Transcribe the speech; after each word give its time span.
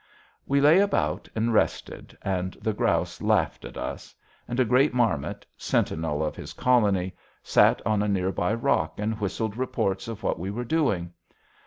We 0.47 0.61
lay 0.61 0.79
about 0.79 1.29
and 1.35 1.53
rested, 1.53 2.17
and 2.23 2.53
the 2.59 2.73
grouse 2.73 3.21
laughed 3.21 3.63
at 3.65 3.77
us, 3.77 4.15
and 4.47 4.59
a 4.59 4.65
great 4.65 4.95
marmot, 4.95 5.45
sentinel 5.55 6.23
of 6.25 6.35
his 6.35 6.53
colony, 6.53 7.13
sat 7.43 7.83
on 7.85 8.01
a 8.01 8.07
near 8.07 8.31
by 8.31 8.55
rock 8.55 8.95
and 8.99 9.21
whistled 9.21 9.55
reports 9.55 10.07
of 10.07 10.23
what 10.23 10.39
we 10.39 10.49
were 10.49 10.65
doing. 10.65 11.13